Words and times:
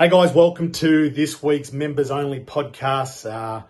Hey 0.00 0.08
guys, 0.08 0.32
welcome 0.32 0.72
to 0.72 1.10
this 1.10 1.42
week's 1.42 1.74
members 1.74 2.10
only 2.10 2.40
podcast. 2.40 3.30
Uh, 3.30 3.64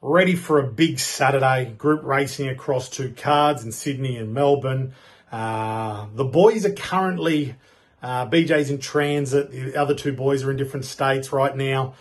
ready 0.00 0.36
for 0.36 0.60
a 0.60 0.62
big 0.68 1.00
Saturday 1.00 1.64
group 1.64 2.04
racing 2.04 2.48
across 2.48 2.88
two 2.88 3.12
cards 3.12 3.64
in 3.64 3.72
Sydney 3.72 4.16
and 4.16 4.32
Melbourne. 4.32 4.92
Uh, 5.32 6.06
the 6.14 6.22
boys 6.22 6.64
are 6.64 6.72
currently, 6.72 7.56
uh, 8.04 8.24
BJ's 8.26 8.70
in 8.70 8.78
transit. 8.78 9.50
The 9.50 9.74
other 9.74 9.96
two 9.96 10.12
boys 10.12 10.44
are 10.44 10.52
in 10.52 10.56
different 10.56 10.84
states 10.84 11.32
right 11.32 11.56
now. 11.56 11.94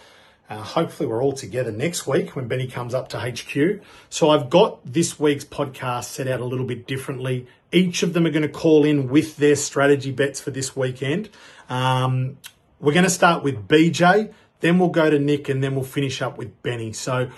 Uh, 0.47 0.57
hopefully, 0.57 1.09
we're 1.09 1.23
all 1.23 1.33
together 1.33 1.71
next 1.71 2.05
week 2.05 2.35
when 2.35 2.47
Benny 2.47 2.67
comes 2.67 2.93
up 2.93 3.09
to 3.09 3.19
HQ. 3.19 3.81
So, 4.07 4.29
I've 4.29 4.51
got 4.51 4.81
this 4.85 5.19
week's 5.19 5.45
podcast 5.45 6.03
set 6.03 6.27
out 6.27 6.41
a 6.41 6.45
little 6.45 6.67
bit 6.67 6.85
differently. 6.85 7.47
Each 7.71 8.03
of 8.03 8.13
them 8.13 8.27
are 8.27 8.29
going 8.29 8.43
to 8.43 8.49
call 8.49 8.85
in 8.85 9.07
with 9.07 9.37
their 9.37 9.55
strategy 9.55 10.11
bets 10.11 10.39
for 10.39 10.51
this 10.51 10.75
weekend. 10.75 11.29
Um, 11.69 12.37
we're 12.83 12.93
going 12.93 13.05
to 13.05 13.09
start 13.09 13.43
with 13.43 13.67
BJ, 13.67 14.33
then 14.59 14.77
we'll 14.77 14.89
go 14.89 15.09
to 15.09 15.17
Nick, 15.17 15.47
and 15.47 15.63
then 15.63 15.73
we'll 15.73 15.85
finish 15.85 16.21
up 16.21 16.37
with 16.37 16.61
Benny. 16.61 16.91
So, 16.91 17.29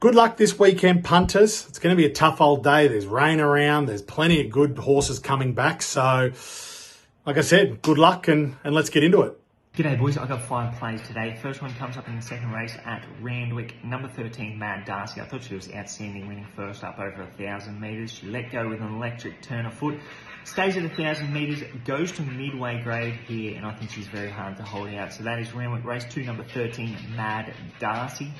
good 0.00 0.16
luck 0.16 0.36
this 0.36 0.58
weekend, 0.58 1.04
punters. 1.04 1.66
It's 1.68 1.78
going 1.78 1.96
to 1.96 1.96
be 1.96 2.04
a 2.04 2.12
tough 2.12 2.40
old 2.40 2.64
day. 2.64 2.88
There's 2.88 3.06
rain 3.06 3.40
around, 3.40 3.86
there's 3.86 4.02
plenty 4.02 4.44
of 4.44 4.50
good 4.50 4.76
horses 4.76 5.20
coming 5.20 5.54
back. 5.54 5.82
So, 5.82 6.32
like 7.24 7.38
I 7.38 7.42
said, 7.42 7.80
good 7.80 7.96
luck 7.96 8.26
and, 8.26 8.56
and 8.64 8.74
let's 8.74 8.90
get 8.90 9.04
into 9.04 9.22
it. 9.22 9.38
G'day 9.76 9.98
boys, 9.98 10.18
I've 10.18 10.28
got 10.28 10.42
five 10.42 10.78
plays 10.78 11.00
today. 11.06 11.38
First 11.40 11.62
one 11.62 11.72
comes 11.74 11.96
up 11.96 12.06
in 12.06 12.16
the 12.16 12.20
second 12.20 12.50
race 12.52 12.76
at 12.84 13.06
Randwick. 13.22 13.82
Number 13.82 14.06
13, 14.06 14.58
Mad 14.58 14.84
Darcy. 14.84 15.20
I 15.20 15.24
thought 15.24 15.44
she 15.44 15.54
was 15.54 15.72
outstanding 15.72 16.26
winning 16.26 16.46
first 16.54 16.84
up 16.84 16.98
over 16.98 17.22
a 17.22 17.26
thousand 17.38 17.80
metres. 17.80 18.12
She 18.12 18.26
let 18.26 18.50
go 18.50 18.68
with 18.68 18.82
an 18.82 18.94
electric 18.96 19.40
turn 19.40 19.64
of 19.64 19.72
foot. 19.72 19.98
Stays 20.44 20.76
at 20.76 20.84
a 20.84 20.88
thousand 20.88 21.32
metres, 21.32 21.62
goes 21.84 22.10
to 22.12 22.22
midway 22.22 22.82
grade 22.82 23.14
here, 23.26 23.56
and 23.56 23.64
I 23.64 23.72
think 23.74 23.90
she's 23.90 24.08
very 24.08 24.30
hard 24.30 24.56
to 24.56 24.64
hold 24.64 24.88
out. 24.88 25.12
So 25.12 25.22
that 25.22 25.38
is 25.38 25.52
Randwick 25.54 25.84
race 25.84 26.04
two, 26.04 26.24
number 26.24 26.42
13, 26.42 27.14
Mad 27.16 27.54
Darcy. 27.78 28.32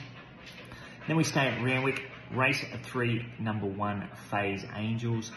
Then 1.06 1.16
we 1.16 1.24
stay 1.24 1.46
at 1.46 1.62
Randwick, 1.62 2.02
race 2.34 2.64
three, 2.82 3.24
number 3.38 3.66
one, 3.66 4.08
Phase 4.30 4.64
Angels. 4.74 5.30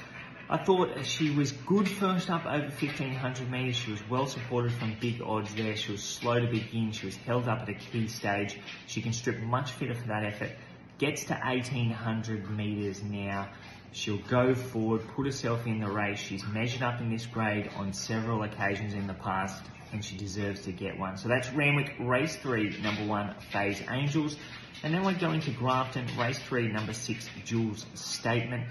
I 0.50 0.58
thought 0.58 1.06
she 1.06 1.32
was 1.32 1.52
good 1.52 1.88
first 1.88 2.30
up 2.30 2.46
over 2.46 2.66
1500 2.66 3.50
metres. 3.50 3.76
She 3.76 3.92
was 3.92 4.10
well 4.10 4.28
supported 4.28 4.74
from 4.74 4.96
big 5.00 5.22
odds 5.22 5.54
there. 5.56 5.76
She 5.76 5.92
was 5.92 6.04
slow 6.04 6.40
to 6.40 6.48
begin. 6.48 6.92
She 6.92 7.08
was 7.08 7.16
held 7.16 7.48
up 7.48 7.62
at 7.62 7.70
a 7.70 7.74
key 7.74 8.08
stage. 8.08 8.60
She 8.86 9.02
can 9.02 9.14
strip 9.14 9.40
much 9.40 9.72
fitter 9.72 9.96
for 9.96 10.08
that 10.08 10.24
effort. 10.24 10.52
Gets 10.98 11.26
to 11.26 11.34
1800 11.34 12.50
metres 12.50 13.02
now. 13.04 13.50
She'll 13.96 14.18
go 14.18 14.54
forward, 14.54 15.08
put 15.16 15.26
herself 15.26 15.66
in 15.66 15.80
the 15.80 15.90
race. 15.90 16.20
She's 16.20 16.46
measured 16.48 16.82
up 16.82 17.00
in 17.00 17.10
this 17.10 17.26
grade 17.26 17.72
on 17.78 17.94
several 17.94 18.44
occasions 18.44 18.94
in 18.94 19.08
the 19.08 19.14
past, 19.14 19.64
and 19.94 20.04
she 20.04 20.18
deserves 20.18 20.64
to 20.64 20.74
get 20.74 21.00
one. 21.00 21.16
So 21.16 21.30
that's 21.30 21.50
Randwick, 21.54 21.94
race 22.02 22.36
three, 22.36 22.78
number 22.82 23.06
one, 23.06 23.34
Phase 23.54 23.82
Angels. 23.90 24.36
And 24.84 24.94
then 24.94 25.06
we're 25.06 25.18
going 25.18 25.40
to 25.40 25.52
Grafton, 25.52 26.08
race 26.20 26.38
three, 26.40 26.68
number 26.68 26.92
six, 26.92 27.30
Jules 27.46 27.86
Statement. 27.94 28.68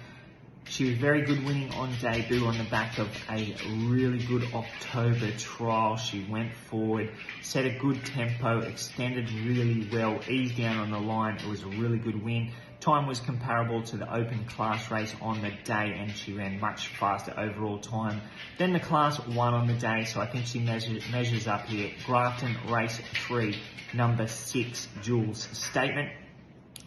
She 0.66 0.90
was 0.90 0.98
very 0.98 1.22
good 1.22 1.42
winning 1.44 1.70
on 1.72 1.90
debut 2.02 2.44
on 2.46 2.58
the 2.58 2.64
back 2.64 2.98
of 2.98 3.08
a 3.30 3.56
really 3.86 4.18
good 4.26 4.44
October 4.52 5.30
trial. 5.38 5.96
She 5.96 6.26
went 6.28 6.54
forward, 6.54 7.10
set 7.40 7.64
a 7.64 7.78
good 7.78 8.04
tempo, 8.04 8.60
extended 8.60 9.30
really 9.30 9.88
well, 9.90 10.20
eased 10.28 10.58
down 10.58 10.76
on 10.78 10.90
the 10.90 10.98
line. 10.98 11.36
It 11.36 11.46
was 11.46 11.62
a 11.62 11.68
really 11.68 11.98
good 11.98 12.22
win. 12.22 12.50
Time 12.84 13.06
was 13.06 13.18
comparable 13.18 13.82
to 13.82 13.96
the 13.96 14.14
open 14.14 14.44
class 14.44 14.90
race 14.90 15.16
on 15.22 15.40
the 15.40 15.50
day 15.64 15.96
and 15.98 16.10
she 16.14 16.34
ran 16.34 16.60
much 16.60 16.88
faster 16.88 17.32
overall 17.34 17.78
time 17.78 18.20
than 18.58 18.74
the 18.74 18.78
class 18.78 19.16
one 19.28 19.54
on 19.54 19.66
the 19.66 19.72
day. 19.72 20.04
So 20.04 20.20
I 20.20 20.26
think 20.26 20.44
she 20.44 20.58
measures, 20.58 21.02
measures 21.10 21.46
up 21.46 21.64
here. 21.64 21.92
Grafton 22.04 22.54
race 22.68 23.00
three, 23.26 23.56
number 23.94 24.26
six, 24.26 24.86
Jules 25.00 25.48
Statement. 25.52 26.10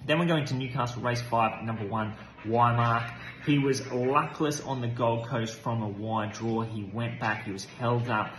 Then 0.05 0.19
we're 0.19 0.27
going 0.27 0.45
to 0.45 0.53
Newcastle 0.53 1.01
race 1.01 1.23
five, 1.23 1.63
number 1.63 1.87
one, 1.87 2.13
Wymark. 2.45 3.11
He 3.47 3.57
was 3.57 3.83
luckless 3.91 4.61
on 4.61 4.81
the 4.81 4.87
Gold 4.87 5.25
Coast 5.25 5.55
from 5.55 5.81
a 5.81 5.89
wide 5.89 6.33
draw. 6.33 6.61
He 6.61 6.83
went 6.93 7.19
back, 7.19 7.45
he 7.45 7.51
was 7.51 7.65
held 7.65 8.07
up. 8.07 8.35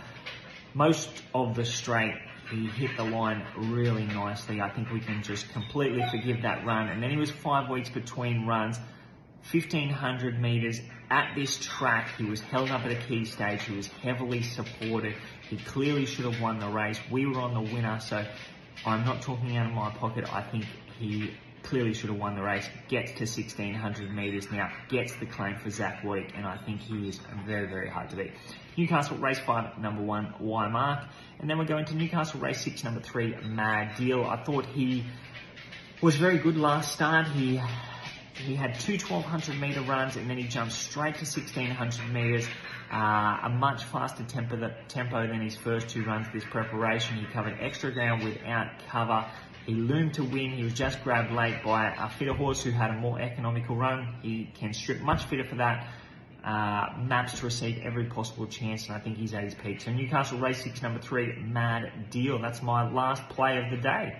Most 0.73 1.09
of 1.35 1.55
the 1.55 1.65
straight, 1.65 2.15
he 2.49 2.67
hit 2.67 2.97
the 2.97 3.03
line 3.03 3.45
really 3.55 4.05
nicely. 4.05 4.61
I 4.61 4.69
think 4.69 4.91
we 4.91 4.99
can 4.99 5.21
just 5.23 5.49
completely 5.49 6.03
forgive 6.09 6.41
that 6.43 6.65
run. 6.65 6.89
And 6.89 7.01
then 7.01 7.09
he 7.09 7.17
was 7.17 7.31
five 7.31 7.69
weeks 7.69 7.89
between 7.89 8.45
runs. 8.45 8.79
1500 9.51 10.39
metres 10.41 10.81
at 11.09 11.33
this 11.35 11.57
track. 11.59 12.09
He 12.17 12.25
was 12.25 12.41
held 12.41 12.69
up 12.69 12.85
at 12.85 12.91
a 12.91 12.95
key 12.95 13.25
stage. 13.25 13.63
He 13.63 13.75
was 13.75 13.87
heavily 13.87 14.41
supported. 14.41 15.15
He 15.49 15.57
clearly 15.57 16.05
should 16.05 16.25
have 16.25 16.41
won 16.41 16.59
the 16.59 16.67
race. 16.67 16.99
We 17.09 17.25
were 17.25 17.39
on 17.39 17.53
the 17.53 17.73
winner, 17.73 17.99
so 17.99 18.25
I'm 18.85 19.05
not 19.05 19.21
talking 19.21 19.57
out 19.57 19.67
of 19.67 19.73
my 19.73 19.89
pocket. 19.91 20.31
I 20.31 20.41
think 20.41 20.65
he 20.99 21.31
clearly 21.69 21.93
should 21.93 22.09
have 22.09 22.19
won 22.19 22.35
the 22.35 22.41
race. 22.41 22.67
Gets 22.87 23.11
to 23.11 23.25
1600 23.25 24.13
metres 24.13 24.51
now. 24.51 24.71
Gets 24.89 25.15
the 25.17 25.25
claim 25.25 25.55
for 25.57 25.69
Zach 25.69 26.03
Week, 26.03 26.31
and 26.35 26.45
I 26.45 26.57
think 26.57 26.81
he 26.81 27.07
is 27.07 27.19
very, 27.45 27.67
very 27.67 27.89
hard 27.89 28.09
to 28.09 28.15
beat. 28.15 28.31
Newcastle 28.75 29.17
race 29.17 29.39
five, 29.39 29.77
number 29.77 30.01
one, 30.01 30.33
Wymark. 30.41 31.07
And 31.39 31.49
then 31.49 31.57
we're 31.57 31.65
going 31.65 31.85
to 31.85 31.95
Newcastle 31.95 32.39
race 32.39 32.61
six, 32.61 32.83
number 32.83 33.01
three, 33.01 33.35
Mad 33.43 33.95
Deal. 33.97 34.23
I 34.23 34.43
thought 34.43 34.65
he 34.65 35.05
was 36.01 36.15
very 36.15 36.39
good 36.39 36.57
last 36.57 36.93
start. 36.93 37.27
He 37.27 37.61
he 38.35 38.55
had 38.55 38.79
two 38.79 38.93
1200 38.93 39.59
metre 39.59 39.81
runs 39.81 40.15
and 40.15 40.29
then 40.29 40.37
he 40.37 40.47
jumped 40.47 40.71
straight 40.71 41.15
to 41.15 41.25
1600 41.25 42.13
metres. 42.13 42.47
Uh, 42.91 43.37
a 43.43 43.49
much 43.49 43.83
faster 43.83 44.23
tempo, 44.23 44.71
tempo 44.87 45.27
than 45.27 45.41
his 45.41 45.55
first 45.55 45.89
two 45.89 46.03
runs 46.05 46.25
this 46.33 46.45
preparation. 46.45 47.17
He 47.17 47.25
covered 47.25 47.57
extra 47.59 47.91
ground 47.91 48.23
without 48.23 48.67
cover. 48.89 49.29
He 49.69 49.75
loomed 49.75 50.15
to 50.15 50.23
win. 50.23 50.49
He 50.49 50.63
was 50.63 50.73
just 50.73 51.03
grabbed 51.03 51.31
late 51.31 51.63
by 51.63 51.93
a 51.93 52.09
fitter 52.09 52.33
horse 52.33 52.63
who 52.63 52.71
had 52.71 52.89
a 52.89 52.95
more 52.95 53.21
economical 53.21 53.75
run. 53.75 54.15
He 54.23 54.49
can 54.55 54.73
strip 54.73 54.99
much 55.01 55.25
fitter 55.25 55.43
for 55.43 55.57
that. 55.57 55.85
Uh, 56.43 56.87
maps 57.03 57.37
to 57.37 57.45
receive 57.45 57.77
every 57.83 58.05
possible 58.05 58.47
chance, 58.47 58.87
and 58.87 58.95
I 58.95 58.99
think 58.99 59.17
he's 59.17 59.35
at 59.35 59.43
his 59.43 59.53
peak. 59.53 59.81
So 59.81 59.91
Newcastle 59.91 60.39
race 60.39 60.63
six, 60.63 60.81
number 60.81 60.99
three, 60.99 61.35
Mad 61.43 62.09
Deal. 62.09 62.39
That's 62.39 62.63
my 62.63 62.89
last 62.89 63.29
play 63.29 63.63
of 63.63 63.69
the 63.69 63.77
day. 63.77 64.17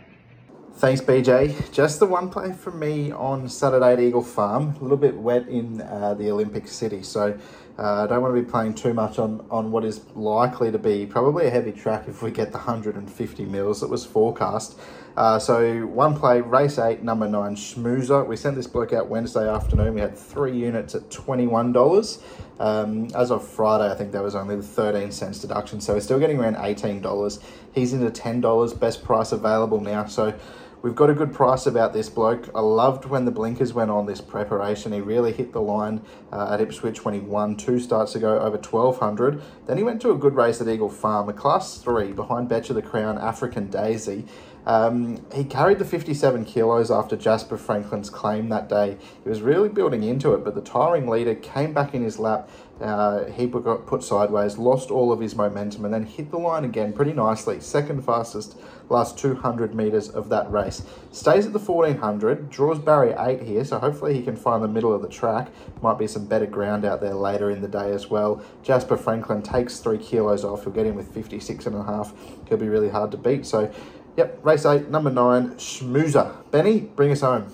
Thanks, 0.74 1.02
BJ. 1.02 1.74
Just 1.74 2.00
the 2.00 2.06
one 2.06 2.30
play 2.30 2.54
from 2.54 2.78
me 2.78 3.12
on 3.12 3.50
Saturday 3.50 3.94
at 3.94 4.00
Eagle 4.00 4.22
Farm. 4.22 4.76
A 4.76 4.84
little 4.84 4.98
bit 4.98 5.18
wet 5.18 5.48
in 5.48 5.81
uh, 5.81 6.14
the 6.14 6.30
Olympic 6.30 6.68
City, 6.68 7.02
so 7.02 7.36
uh, 7.80 8.04
I 8.04 8.08
don't 8.08 8.22
want 8.22 8.36
to 8.36 8.42
be 8.42 8.50
playing 8.50 8.74
too 8.74 8.94
much 8.94 9.20
on, 9.20 9.46
on 9.50 9.72
what 9.72 9.86
is 9.86 10.02
likely 10.14 10.70
to 10.70 10.78
be 10.78 11.06
probably 11.06 11.48
a 11.48 11.50
heavy 11.50 11.72
track 11.72 12.10
if 12.10 12.22
we 12.22 12.30
get 12.30 12.52
the 12.52 12.58
150 12.58 13.46
mils 13.46 13.80
that 13.80 13.90
was 13.90 14.06
forecast. 14.06 14.78
Uh, 15.16 15.40
so 15.40 15.86
one 15.86 16.16
play, 16.16 16.42
race 16.42 16.78
eight, 16.78 17.04
number 17.04 17.28
nine, 17.28 17.56
Schmoozer. 17.56 18.28
We 18.28 18.36
sent 18.36 18.58
this 18.58 18.68
bloke 18.68 18.92
out 18.92 19.08
Wednesday 19.08 19.50
afternoon. 19.50 19.94
We 19.94 20.02
had 20.02 20.18
three 20.18 20.58
units 20.58 20.94
at 20.94 21.10
$21. 21.10 22.22
Um, 22.60 23.08
as 23.16 23.32
of 23.32 23.48
Friday, 23.48 23.90
I 23.90 23.96
think 23.96 24.12
that 24.12 24.24
was 24.24 24.36
only 24.36 24.58
the 24.58 24.64
13 24.64 25.12
cents 25.12 25.40
deduction, 25.40 25.80
so 25.80 25.94
we're 25.94 26.02
still 26.02 26.20
getting 26.20 26.38
around 26.38 26.56
$18. 26.56 27.42
He's 27.74 27.94
into 27.94 28.10
$10, 28.12 28.80
best 28.80 29.04
price 29.04 29.32
available 29.32 29.80
now. 29.80 30.06
So 30.06 30.38
We've 30.82 30.96
got 30.96 31.10
a 31.10 31.14
good 31.14 31.34
price 31.34 31.66
about 31.66 31.92
this 31.92 32.08
bloke. 32.08 32.50
I 32.56 32.62
loved 32.62 33.04
when 33.04 33.26
the 33.26 33.32
blinkers 33.32 33.74
went 33.74 33.92
on 33.92 34.06
this 34.06 34.22
preparation. 34.22 34.94
He 34.94 35.02
really 35.02 35.34
hit 35.34 35.52
the 35.52 35.60
line 35.60 36.02
uh, 36.32 36.54
at 36.54 36.62
Ipswich 36.62 37.04
when 37.04 37.14
he 37.14 37.20
won 37.20 37.58
two 37.58 37.82
starts 37.82 38.16
ago 38.16 38.40
over 38.40 38.56
1200. 38.56 39.42
Then 39.68 39.76
he 39.76 39.84
went 39.84 40.02
to 40.04 40.12
a 40.12 40.18
good 40.18 40.36
race 40.36 40.62
at 40.62 40.70
Eagle 40.70 40.90
Farm, 40.90 41.28
a 41.28 41.34
class 41.34 41.80
three 41.80 42.14
behind 42.14 42.48
Betcha 42.48 42.72
the 42.72 42.82
Crown, 42.82 43.18
African 43.18 43.70
Daisy. 43.70 44.26
Um, 44.69 45.25
he 45.34 45.46
carried 45.46 45.80
the 45.80 45.85
57 45.85 46.46
kilos 46.46 46.91
after 46.91 47.18
Jasper 47.18 47.57
Franklin's 47.57 48.12
claim 48.12 48.50
that 48.50 48.69
day. 48.69 48.97
He 49.24 49.28
was 49.28 49.41
really 49.41 49.68
building 49.68 50.03
into 50.03 50.35
it, 50.35 50.44
but 50.44 50.53
the 50.53 50.62
tiring 50.62 51.07
leader 51.07 51.34
came 51.34 51.74
back 51.74 51.96
in 51.96 52.03
his 52.03 52.19
lap. 52.19 52.47
Uh, 52.80 53.25
he 53.25 53.47
got 53.47 53.88
put 53.88 54.03
sideways, 54.03 54.59
lost 54.59 54.91
all 54.91 55.12
of 55.12 55.19
his 55.22 55.35
momentum, 55.35 55.85
and 55.85 55.94
then 55.94 56.06
hit 56.06 56.30
the 56.30 56.38
line 56.38 56.66
again 56.66 56.94
pretty 56.94 57.13
nicely. 57.13 57.59
Second 57.59 58.06
fastest 58.06 58.57
last 58.90 59.18
200 59.18 59.74
metres 59.74 60.07
of 60.07 60.30
that 60.30 60.50
race. 60.51 60.83
Stays 61.12 61.48
at 61.48 61.54
the 61.54 61.60
1400, 61.60 62.50
draws 62.51 62.77
barrier 62.77 63.15
8 63.19 63.42
here, 63.42 63.65
so 63.65 63.80
hopefully 63.80 64.13
he 64.13 64.22
can 64.22 64.36
find 64.36 64.63
the 64.63 64.68
middle 64.68 64.94
of 64.94 65.01
the 65.01 65.10
track. 65.10 65.50
Might 65.81 65.98
be 65.98 66.07
some 66.07 66.25
better 66.25 66.45
ground 66.45 66.86
out 66.86 67.01
there 67.01 67.15
later 67.15 67.50
in 67.50 67.62
the 67.62 67.68
day 67.68 67.92
as 67.92 68.10
well. 68.10 68.44
Jasper 68.62 68.98
Franklin 68.98 69.42
takes 69.42 69.80
3 69.80 69.98
kilos 69.98 70.45
off. 70.45 70.63
He'll 70.63 70.74
get 70.74 70.86
him 70.86 70.95
with 70.95 71.12
56 71.12 71.65
and 71.65 71.75
a 71.75 71.83
half. 71.83 72.13
He'll 72.48 72.57
be 72.57 72.69
really 72.69 72.89
hard 72.89 73.12
to 73.12 73.18
beat. 73.18 73.45
So 73.45 73.72
Yep, 74.19 74.44
race 74.44 74.66
eight, 74.66 74.89
number 74.89 75.10
nine, 75.10 75.51
Schmoozer. 75.56 76.51
Benny, 76.51 76.81
bring 76.81 77.10
us 77.13 77.21
home. 77.21 77.48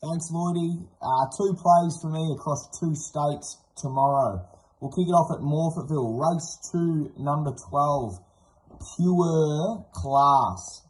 Thanks, 0.00 0.32
Lloydie. 0.32 0.88
Uh, 1.04 1.28
two 1.36 1.52
plays 1.52 2.00
for 2.00 2.08
me 2.08 2.32
across 2.32 2.80
two 2.80 2.94
states 2.94 3.60
tomorrow. 3.76 4.40
We'll 4.80 4.90
kick 4.90 5.04
it 5.04 5.12
off 5.12 5.28
at 5.36 5.44
Morphettville. 5.44 6.16
Race 6.16 6.56
two, 6.72 7.12
number 7.20 7.52
12, 7.68 8.16
Pure 8.96 9.84
Class. 9.92 10.80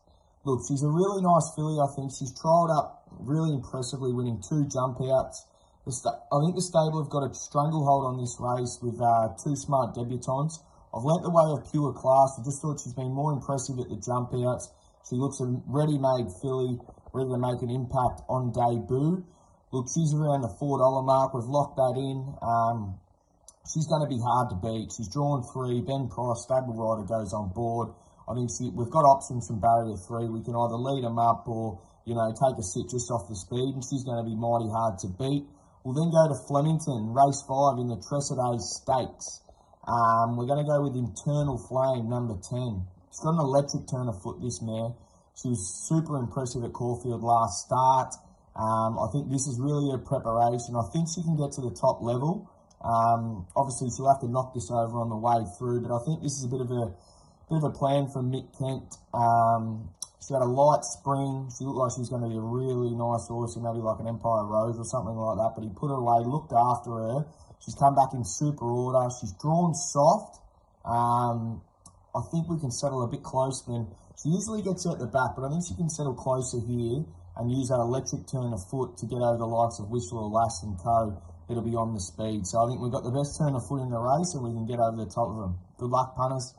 Look, 0.44 0.62
she's 0.68 0.84
a 0.84 0.88
really 0.88 1.18
nice 1.18 1.50
filly, 1.58 1.82
I 1.82 1.90
think. 1.98 2.14
She's 2.14 2.30
trialled 2.30 2.70
up 2.70 3.10
really 3.18 3.58
impressively, 3.58 4.14
winning 4.14 4.38
two 4.38 4.70
jump 4.70 5.02
outs. 5.02 5.50
I 5.82 6.38
think 6.46 6.54
the 6.54 6.62
stable 6.62 7.02
have 7.02 7.10
got 7.10 7.26
a 7.26 7.34
stranglehold 7.34 8.06
on 8.06 8.22
this 8.22 8.38
race 8.38 8.78
with 8.78 9.02
uh, 9.02 9.34
two 9.42 9.58
smart 9.58 9.98
debutants. 9.98 10.62
I've 10.96 11.04
went 11.04 11.20
the 11.20 11.28
way 11.28 11.44
of 11.52 11.68
pure 11.68 11.92
class. 11.92 12.40
I 12.40 12.48
just 12.48 12.64
thought 12.64 12.80
she's 12.80 12.96
been 12.96 13.12
more 13.12 13.36
impressive 13.36 13.76
at 13.76 13.92
the 13.92 14.00
jump 14.00 14.32
outs. 14.32 14.72
She 15.04 15.20
looks 15.20 15.36
a 15.44 15.46
ready-made 15.68 16.32
filly, 16.40 16.80
ready 17.12 17.28
to 17.28 17.36
make 17.36 17.60
an 17.60 17.68
impact 17.68 18.24
on 18.32 18.48
debut. 18.48 19.20
Look, 19.76 19.92
she's 19.92 20.16
around 20.16 20.40
the 20.40 20.56
$4 20.56 20.80
mark. 21.04 21.36
We've 21.36 21.52
locked 21.52 21.76
that 21.76 22.00
in. 22.00 22.24
Um, 22.40 22.96
she's 23.68 23.84
going 23.92 24.08
to 24.08 24.10
be 24.10 24.16
hard 24.16 24.56
to 24.56 24.58
beat. 24.64 24.88
She's 24.96 25.12
drawn 25.12 25.44
three. 25.52 25.84
Ben 25.84 26.08
Price, 26.08 26.48
stable 26.48 26.72
rider, 26.72 27.04
goes 27.04 27.36
on 27.36 27.52
board. 27.52 27.92
I 28.24 28.32
think 28.32 28.48
she, 28.56 28.72
we've 28.72 28.88
got 28.88 29.04
options 29.04 29.52
from 29.52 29.60
barrier 29.60 30.00
three. 30.08 30.32
We 30.32 30.40
can 30.40 30.56
either 30.56 30.80
lead 30.80 31.04
them 31.04 31.20
up 31.20 31.44
or, 31.44 31.76
you 32.08 32.16
know, 32.16 32.32
take 32.32 32.56
a 32.56 32.64
sit 32.64 32.88
just 32.88 33.12
off 33.12 33.28
the 33.28 33.36
speed, 33.36 33.76
and 33.76 33.84
she's 33.84 34.00
going 34.00 34.16
to 34.16 34.26
be 34.26 34.32
mighty 34.32 34.72
hard 34.72 34.96
to 35.04 35.12
beat. 35.12 35.44
We'll 35.84 35.92
then 35.92 36.08
go 36.08 36.24
to 36.24 36.40
Flemington, 36.48 37.12
race 37.12 37.44
five 37.44 37.76
in 37.84 37.92
the 37.92 38.00
Tressaday 38.00 38.58
Stakes. 38.64 39.45
Um, 39.86 40.36
we're 40.36 40.50
going 40.50 40.58
to 40.58 40.66
go 40.66 40.82
with 40.82 40.98
Internal 40.98 41.54
Flame, 41.56 42.10
number 42.10 42.34
10. 42.34 42.82
She's 43.14 43.22
got 43.22 43.38
an 43.38 43.46
electric 43.46 43.86
turn 43.86 44.10
of 44.10 44.18
foot, 44.20 44.42
this 44.42 44.58
mare. 44.58 44.90
She 45.38 45.48
was 45.48 45.62
super 45.86 46.18
impressive 46.18 46.64
at 46.66 46.72
Caulfield 46.74 47.22
last 47.22 47.66
start. 47.70 48.10
Um, 48.58 48.98
I 48.98 49.06
think 49.12 49.30
this 49.30 49.46
is 49.46 49.60
really 49.60 49.92
her 49.94 50.02
preparation. 50.02 50.74
I 50.74 50.88
think 50.90 51.06
she 51.12 51.22
can 51.22 51.36
get 51.36 51.52
to 51.54 51.62
the 51.62 51.70
top 51.70 52.02
level. 52.02 52.50
Um, 52.82 53.46
obviously, 53.54 53.92
she'll 53.94 54.08
have 54.08 54.20
to 54.24 54.30
knock 54.30 54.54
this 54.54 54.72
over 54.72 54.98
on 54.98 55.12
the 55.12 55.20
way 55.20 55.44
through, 55.58 55.84
but 55.84 55.94
I 55.94 56.00
think 56.02 56.24
this 56.24 56.40
is 56.40 56.44
a 56.44 56.50
bit 56.50 56.64
of 56.64 56.70
a 56.72 56.90
bit 57.46 57.62
of 57.62 57.64
a 57.68 57.74
plan 57.76 58.08
from 58.10 58.32
Mick 58.32 58.48
Kent. 58.58 58.96
Um, 59.14 59.92
she 60.24 60.34
had 60.34 60.42
a 60.42 60.50
light 60.50 60.82
spring. 60.82 61.46
She 61.54 61.62
looked 61.62 61.78
like 61.78 61.92
she 61.94 62.02
was 62.02 62.10
going 62.10 62.26
to 62.26 62.32
be 62.32 62.34
a 62.34 62.42
really 62.42 62.90
nice 62.96 63.30
horse, 63.30 63.54
maybe 63.54 63.78
like 63.78 64.00
an 64.02 64.08
Empire 64.10 64.42
Rose 64.42 64.74
or 64.80 64.88
something 64.88 65.14
like 65.14 65.38
that. 65.38 65.54
But 65.54 65.62
he 65.62 65.70
put 65.70 65.92
her 65.92 66.00
away, 66.00 66.26
looked 66.26 66.50
after 66.50 66.90
her. 66.96 67.18
She's 67.64 67.74
come 67.74 67.94
back 67.94 68.12
in 68.12 68.24
super 68.24 68.64
order. 68.64 69.08
She's 69.20 69.32
drawn 69.32 69.74
soft. 69.74 70.40
Um, 70.84 71.62
I 72.14 72.20
think 72.30 72.48
we 72.48 72.58
can 72.58 72.70
settle 72.70 73.02
a 73.02 73.08
bit 73.08 73.22
closer 73.22 73.64
than 73.66 73.88
she 74.22 74.30
usually 74.30 74.62
gets 74.62 74.86
out 74.86 74.98
the 74.98 75.06
back, 75.06 75.36
but 75.36 75.44
I 75.44 75.50
think 75.50 75.64
she 75.68 75.74
can 75.74 75.90
settle 75.90 76.14
closer 76.14 76.58
here 76.58 77.04
and 77.36 77.52
use 77.52 77.68
that 77.68 77.80
electric 77.84 78.26
turn 78.26 78.52
of 78.56 78.64
foot 78.64 78.96
to 78.98 79.06
get 79.06 79.20
over 79.20 79.36
the 79.36 79.46
likes 79.46 79.78
of 79.78 79.90
Whistler, 79.90 80.24
Lass 80.24 80.62
and 80.62 80.78
Co. 80.80 81.20
It'll 81.50 81.62
be 81.62 81.76
on 81.76 81.92
the 81.92 82.00
speed. 82.00 82.46
So 82.46 82.64
I 82.64 82.66
think 82.66 82.80
we've 82.80 82.90
got 82.90 83.04
the 83.04 83.12
best 83.12 83.36
turn 83.36 83.54
of 83.54 83.68
foot 83.68 83.82
in 83.82 83.90
the 83.90 84.00
race 84.00 84.32
and 84.32 84.42
we 84.42 84.50
can 84.56 84.64
get 84.66 84.80
over 84.80 84.96
the 84.96 85.06
top 85.06 85.28
of 85.28 85.36
them. 85.36 85.58
Good 85.76 85.90
luck, 85.90 86.16
punters. 86.16 86.54